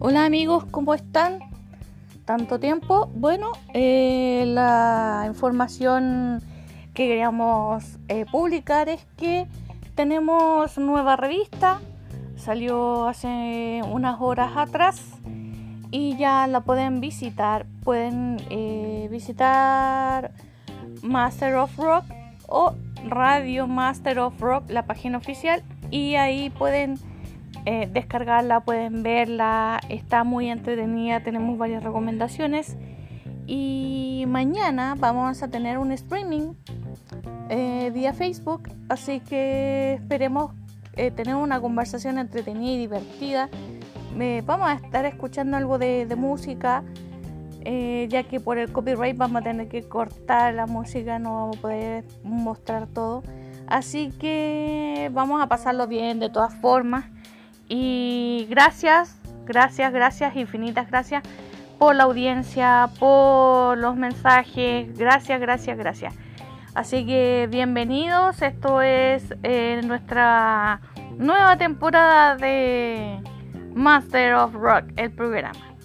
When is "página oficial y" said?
24.86-26.16